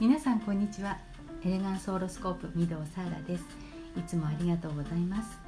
[0.00, 0.98] 皆さんこんにちは。
[1.44, 3.44] エレガンスホロスコープ御堂サーラです。
[3.96, 5.38] いつもありがとうございます。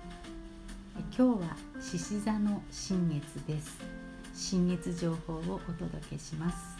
[1.18, 3.80] 今日は獅子座の新月です。
[4.36, 6.76] 新月情報をお届けします。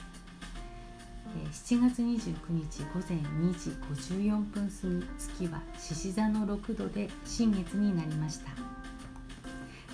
[1.66, 3.70] 7月29日午前2時
[4.14, 8.75] 54分過ぎ月は獅子座の6度で新月になりました。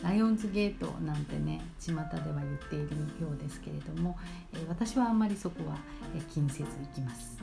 [0.02, 4.18] ライオンズゲートなんてね巷では言っているようですけれども
[4.68, 5.76] 私はあんまりそこは
[6.32, 7.38] 気にせず行きます。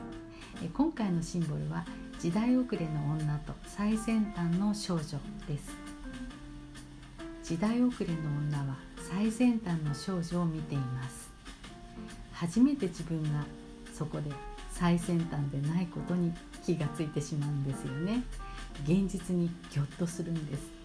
[0.74, 1.86] 今回のシンボルは
[2.18, 5.02] 時代遅れの女と最先端の少女
[5.48, 5.74] です。
[7.42, 8.14] 時代遅れの
[8.48, 8.76] 女は
[9.10, 11.30] 最先端の少女を見ています。
[12.32, 13.44] 初めて自分が
[13.92, 14.30] そこで
[14.70, 16.32] 最先端でないことに
[16.64, 18.22] 気がついてしまうんですよね。
[18.84, 20.79] 現実にギョッとするんです。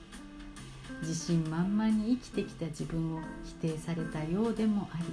[1.02, 5.06] 自信満々に生きてきた自分を否定されたようでもあり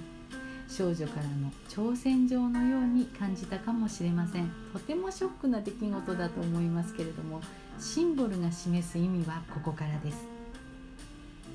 [0.69, 4.51] 少女からの挑戦状のように感じたかもしれません。
[4.73, 7.43] とてもショックな出来事だと思いますけれども
[7.79, 10.25] シンボルが示す意味はここからです。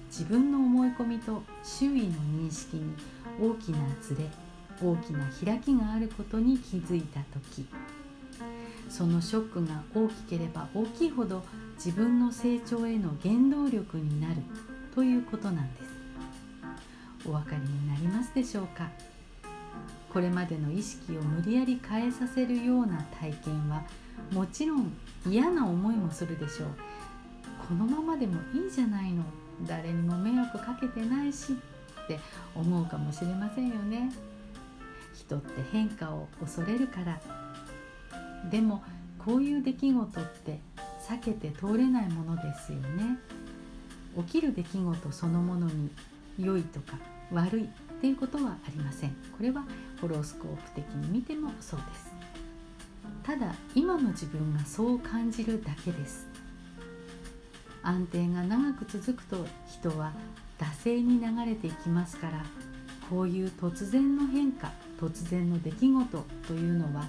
[0.10, 2.94] 自分の思い込みと周囲の認識に
[3.42, 4.30] 大きなズレ
[4.82, 7.66] 大きな開きがあることに気づいた時
[8.90, 11.44] そのショックが大きければ大きいほど
[11.76, 14.36] 自分の成長への原動力になる
[14.96, 15.88] ということなんです。
[17.26, 18.90] お分かりになりますでしょうか？
[20.12, 23.84] これまでの意識を無理やり変えさせるような体験は
[24.32, 24.92] もちろん
[25.28, 26.70] 嫌な思いもするでしょう。
[27.68, 29.24] このままでもいいじゃないの。
[29.68, 31.54] 誰にも迷惑かけてないし
[32.04, 32.20] って
[32.56, 34.12] 思うかもしれませんよね。
[35.14, 37.20] 人って変化を恐れるから。
[38.50, 38.84] でも
[39.18, 40.60] こういう出来事って
[41.08, 43.18] 避けて通れないものですよね。
[44.18, 45.90] 起きる出来事そのものに
[46.40, 46.98] 良いとか
[47.32, 47.68] 悪いっ
[48.02, 49.10] ていうことはありません。
[49.10, 49.64] これは
[50.02, 52.08] ホロスコープ的に見てもそうです。
[53.24, 56.28] ただ今の自分がそう感じるだけです。
[57.84, 60.12] 安定が長く続くと人は
[60.60, 62.44] 惰性に流れていきますから
[63.10, 67.06] こういう突然の変化突然の出来事というのは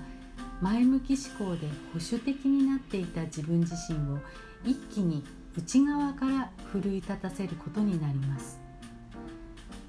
[0.61, 4.19] 前向き思考で保守的になっていた自分自身を
[4.65, 5.25] 一気に
[5.57, 8.61] 内側から奮い立たせることになります。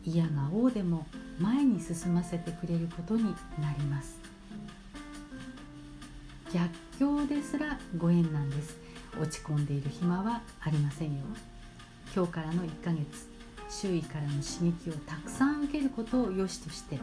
[0.06, 1.06] 嫌が王でも
[1.40, 3.24] 前に進ませてくれることに
[3.60, 4.20] なります。
[6.54, 8.78] 逆境ですらご縁なんです。
[9.20, 11.24] 落ち込んでいる暇はありませんよ。
[12.16, 13.28] 今日からの1ヶ月
[13.70, 17.00] 周囲からの刺激をたくさん受けることを良しとして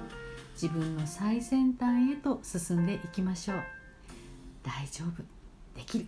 [0.61, 3.63] 自分の最先端へと進んでいきましょう。
[4.63, 5.23] 大丈夫。
[5.79, 6.07] できる。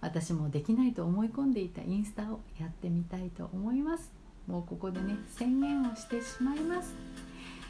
[0.00, 4.10] 私もできないと思い込んでいたインスタをやってみたいと思います。
[4.46, 6.94] もうここでね宣言をしてしまいます、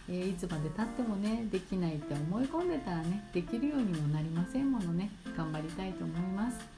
[0.09, 5.11] えー、いつまでたってもねできないって思い込んでたらねできるようにもなりませんものね。
[5.37, 6.78] 頑張りたいと思います。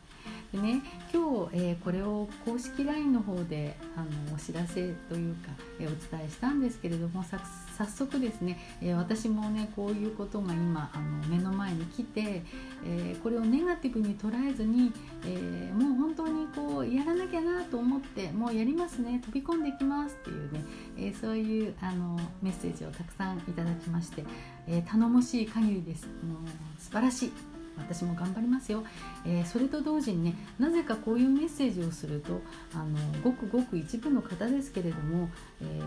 [0.52, 0.82] でね。
[1.12, 5.50] 今日、えー、これを公式 LINE の方であのお知らせというか、
[5.80, 12.42] えー、お伝えしたんですけれども早速ですね、えー、私もねこういうことが今あの目の前に来て、
[12.84, 14.92] えこれをネガティブに捉えずに、
[15.26, 20.64] えもう本当にこうやらなきゃなと思ってもうやりますね飛び込んできますっていうね、
[20.98, 24.24] えそういうあのメッセージをたくさんいただきまして、
[24.66, 26.06] え頼もしい限りです。
[26.06, 27.49] もう素晴らしい。
[27.80, 28.84] 私も頑張りますよ、
[29.26, 32.40] えー、それと同時にねなぜかこういうメッセージをすると
[32.74, 35.28] あのごくごく一部の方ですけれども、
[35.60, 35.82] えー、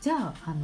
[0.00, 0.56] じゃああの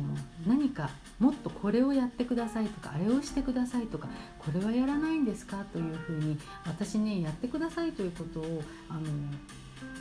[0.46, 9.00] 何かもっとこれをやってくださいとかあれをしてくださいとかこれはやらないんですかというふうに私ねやってくださいということをあの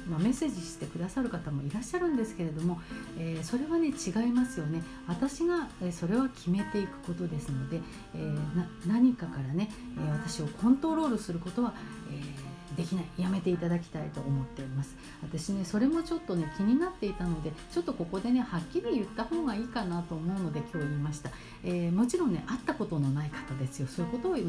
[0.10, 2.82] まあ、メッセージしてくださる方もいらっしゃるんですけれども、
[3.20, 4.82] えー、それはね違いますよね。
[5.08, 7.80] 私が、えそれは決めていくことですので、
[8.16, 11.74] えー、何かからね、え私をコントロールすることは、
[12.12, 13.06] えーできない。
[13.18, 14.96] やめていただきたいと思っております。
[15.22, 21.30] 私ねそれもちょっとね気になっていたのでちょっとここでねはっきり言った方がいいかなと思うので今日言いました、
[21.64, 23.88] えー、もちろんね会ったことのない方ですよ。
[23.88, 24.44] そういうことをね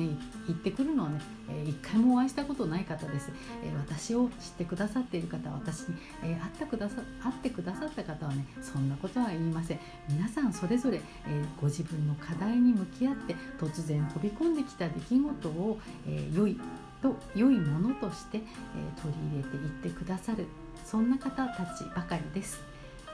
[0.46, 1.20] 言ってくるのはね、
[1.50, 3.30] えー、一回もお会いしたことない方です、
[3.64, 9.80] えー、私を知ってくださっている方私に、え、会ってくださ会ってくださった方はねそんなことは言いません。
[10.08, 16.58] 皆さんそれぞれ、えご自分の課題に向き合って突然飛び込んできた出来事を、え良い
[17.02, 20.46] と良いものとして、えー、取り入れていってくださる
[20.84, 22.60] そんな方たちばかりです。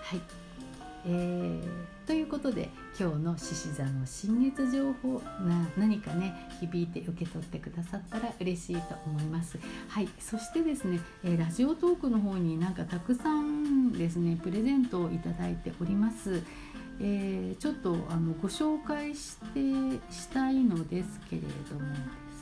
[0.02, 0.20] はい
[1.06, 9.58] えー、ということで今日の獅子座の新月情報な何かね響いて受け取ってくださったら嬉しいと思います。
[9.88, 16.42] はいそしてですね、えー、ラジオトークの方になんかたくさんですねプレゼントをいただいております。
[17.00, 19.60] えー、ちょっとあのご紹介して
[20.10, 21.96] したいのですけれどもで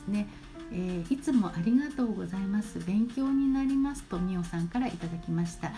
[0.05, 0.27] すね、
[0.71, 2.79] えー、いつもありがとうございます。
[2.79, 5.71] 勉強になりますとみおさんからいただきました。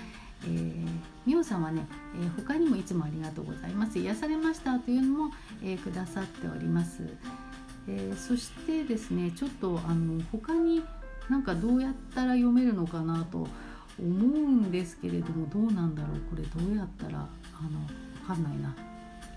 [0.45, 1.85] えー、さんはね、
[2.21, 3.99] えー、他にもいつもありがとうございます。
[3.99, 5.31] 癒されましたというのも、
[5.63, 7.03] え、くださっております、
[7.87, 10.81] えそしてですねちょっとあの他に
[11.29, 13.47] なんかどうやったら読めるのかなと思
[13.99, 14.07] う
[14.39, 16.19] んですけれどもどうなんだろう？
[16.29, 17.69] これどうやったらあの
[18.25, 18.73] 分かんないな、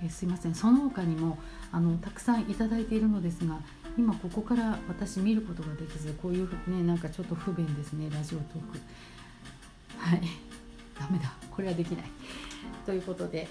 [0.05, 0.55] えすいません。
[0.55, 1.38] その他にも
[1.72, 3.58] あのたくさんいただいているのですが
[3.97, 8.79] 今ここから私見ることができずこういうねなんかちょっと不便ですねラジオトーク。
[9.99, 10.23] はい。
[10.99, 11.33] ダメだ。
[11.50, 12.05] これはできない。
[12.87, 13.49] ということで、はい。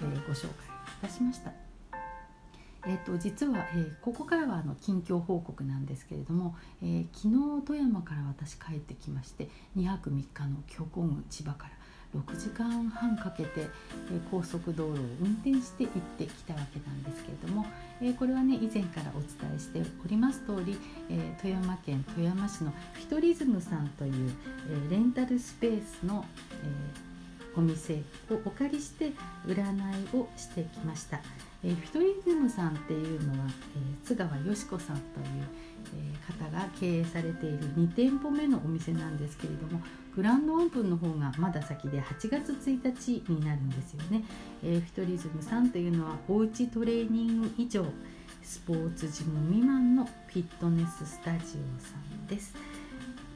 [0.00, 0.50] えー、ご紹介い
[1.02, 1.52] たしました。
[2.86, 7.28] えーと、実は、えー、ここからはあの近況報告なんですけれども、えー、昨
[7.60, 13.68] 日富山から私帰ってきまして2泊3日の強行軍千葉から6時間半かけて、え
[14.30, 16.54] 高速道路を運転して行ってきた
[18.06, 20.78] えこれはね以前からお伝えしております通り、
[21.10, 24.30] え富山県富山市のフィトリズムさんという、
[24.88, 26.24] えレンタルスペースの、
[26.62, 27.06] え
[27.58, 27.94] お店
[28.30, 29.12] をお借りして
[29.46, 31.20] 占いをしてきました。
[31.64, 35.26] えフィトリズムさんっていうのは、え津川よし子さんという、
[35.96, 39.82] え方が経営されている2店舗目のお店なんですけれども
[40.14, 44.24] グランドオープンの方がまだ先で8月1日になるんですよね、
[44.64, 47.84] えー、フィトリズムさんというのはおうちトレーニング以上
[48.42, 51.40] スポーツジム未満のフィットネススタジオ
[51.82, 52.54] さんです、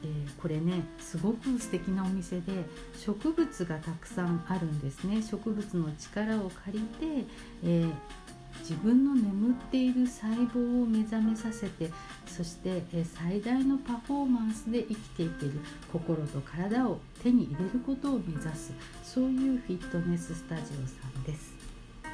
[0.03, 2.53] えー、これねすごく素敵なお店で
[2.97, 5.21] 植物がたくさんあるんですね。
[5.21, 6.83] 植物の力を借り
[7.23, 7.25] て、
[7.63, 7.91] えー
[8.61, 11.91] 自分の眠っている細胞を目覚めさせて
[12.25, 15.53] そして最大のパフォーマンスで生きていける
[15.91, 18.73] 心と体を手に入れることを目指す
[19.03, 21.53] そういうフィットネススタジオさんです、
[22.03, 22.07] え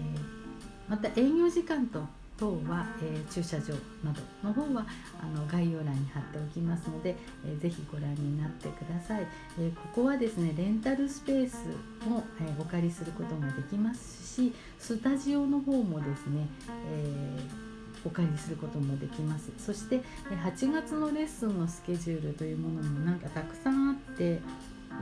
[0.00, 2.02] ー、また営業時間と
[2.38, 4.86] 等は、えー、駐車場などの方は
[5.20, 9.26] あの概要欄に貼っておきますので、えー、ぜひご覧になってください、
[9.58, 11.66] えー、ここはですねレンタルスペース
[12.08, 16.46] も、えー、お借りすることができますしスタジオの方もですね、
[16.90, 17.40] え、
[18.04, 19.50] お借りすることもできます。
[19.56, 24.40] そして8月のレッスンのスケジュールというものもなんかたくさんあって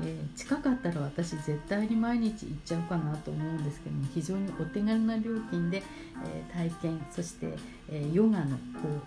[0.00, 5.82] えー、近かったら私絶対に毎日行っちゃうかなと思うんですけども非常にお手軽な料金で、
[6.24, 7.54] えー、体験そして、
[7.90, 9.02] え、ヨガのこう、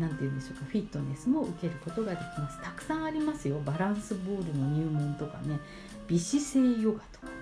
[0.00, 2.60] えー、て言うんでしょうかフィットネスも受けることができます。
[2.62, 3.60] たくさんありますよ。
[3.64, 5.58] バランスボールの入門とかね。
[6.06, 7.32] 美姿勢ヨガとかね、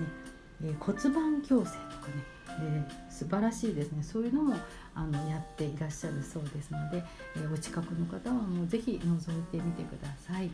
[0.65, 2.33] え骨盤矯正とかね。
[2.61, 4.03] えー、素晴らしいですね。
[4.03, 4.55] そういうのも
[4.95, 7.03] あのやっていらっしゃるそうですので、
[7.37, 10.51] えー、お近くの方はもう是非覗いてみてください。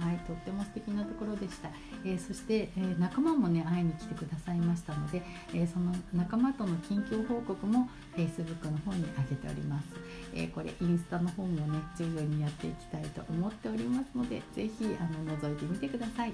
[0.00, 1.68] はい、とっても素敵なところでした、
[2.04, 5.22] えー、そして、えー、仲間もね会いに来てくださいましたので、
[5.54, 9.86] えー、その仲間との近況報告も Facebook の方に上げております、
[10.34, 16.32] えこれインスタの方もね徐々にやっていきたいと思っておりますので是非あの覗いてみてください。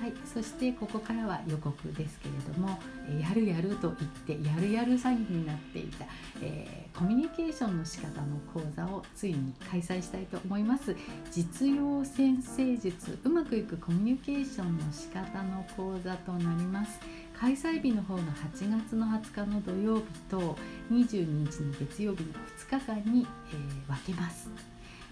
[0.00, 3.94] はい、そしてここからは予告ですけれども、えやるやると
[4.26, 6.06] 言ってやるやる詐欺になっていた、
[6.40, 10.96] えー、コミュニケーションの仕方の講座をついに開催したいと思います。
[11.30, 17.00] 実用先生術うまくいくコミュニケーションの仕方の講座となります。
[17.38, 20.58] 開催日の方の8月の20日の土曜日と
[20.92, 22.32] 22日の月曜日の
[22.68, 24.50] 2日間に、えー、分けます。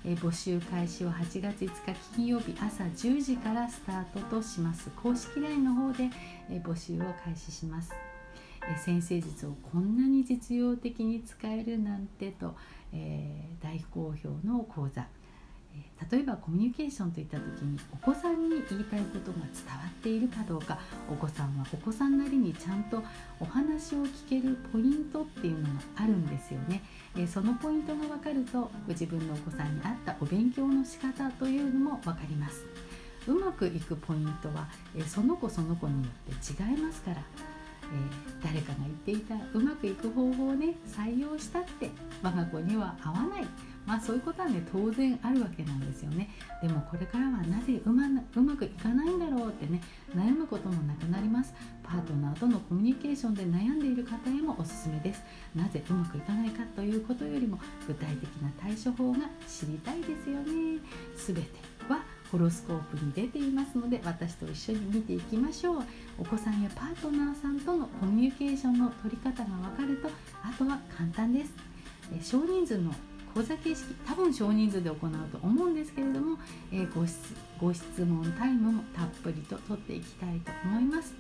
[0.05, 4.91] え募集開始を8月5日金曜日朝10時からスタートとします。
[4.91, 6.11] 公式 LINE の方で、
[6.51, 7.93] え募集を開始します、
[8.71, 12.55] え先生術をこんなに実用的に使えるなんてと、
[12.93, 15.07] えー、大好評の講座。
[16.11, 20.79] 例えばコミュニケーションといった時にお子さんに言いたいことが伝わっているかどうか
[21.11, 23.03] お子さんはお子さんなりにちゃんと
[23.41, 26.83] お話を聞けるポイントっていうのがあるんですよね。
[27.17, 32.65] えそのポイントが分かるとご自分のお子さんに合ったお勉強の仕方というのも分かります。
[33.27, 37.23] うまくいくポイントは、えその子その子によって違いますから。
[37.91, 41.91] えー、誰かが言っていたうまくいく方法をね採用したって
[42.23, 43.47] 我が子には合わない
[43.89, 46.29] まあそういうことはね当然あるわけなんですよね。
[46.61, 49.81] でもこれからはなぜうまうまくいかないんだろうってね
[50.15, 51.55] 悩むこともなくなります。
[51.83, 55.23] パートナーとのコミュニケーションで悩んでいる方へもおすすめです。
[55.57, 60.81] なぜうまくいかないかということよりも具体的な対処法が知りたいですよね。
[61.17, 61.43] 全て
[61.89, 65.83] はホロスコープに出ていますので私と一緒に見ていきましょう。
[66.19, 70.11] お子さんやパートナーさんとのコミュニケーションの取り方が分かると
[70.43, 71.55] あとは簡単です。
[72.23, 72.93] 少人数の
[73.39, 74.99] 講座形式多分少人数で行う
[75.31, 76.37] と思うんですけれども、
[76.73, 81.15] えー、ご質ご質問タイムもたっぷりと取っていきたいと思います。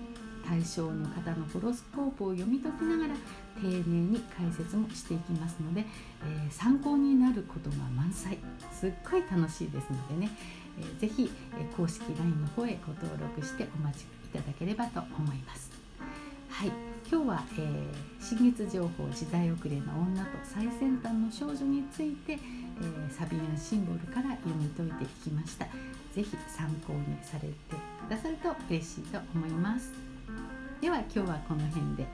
[0.45, 3.15] 対象の方のホロスコープを読み解きながら
[3.61, 5.85] 丁寧に解説もしていきますので、
[6.25, 8.39] えー、参考になることが満載。
[8.73, 10.31] すっごい楽しいですのでね、
[10.81, 15.71] えー、ぜひ、え、公式 LINE の方へご登録してお待ちいただければと思います。
[16.51, 16.98] はい。
[17.11, 25.67] 今日は、えー、新月情報時代遅れの女と最先端の少女について、えー、サビアンシンボルから読み解いてきました。
[26.15, 27.55] 是非参考にされて
[28.07, 29.91] くださると嬉しいと思います。
[30.83, 32.07] では今日はこの辺で。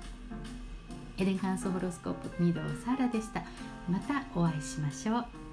[1.16, 3.42] エレガンスホロスコープ御堂サラでした。
[3.90, 5.43] またお会いしましょう。